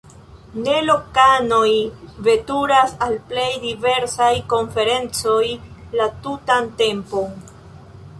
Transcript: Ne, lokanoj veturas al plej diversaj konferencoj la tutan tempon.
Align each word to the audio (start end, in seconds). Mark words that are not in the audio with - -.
Ne, 0.67 0.75
lokanoj 0.85 1.73
veturas 2.27 2.95
al 3.07 3.13
plej 3.33 3.49
diversaj 3.67 4.31
konferencoj 4.55 5.43
la 6.01 6.09
tutan 6.25 6.73
tempon. 6.81 7.37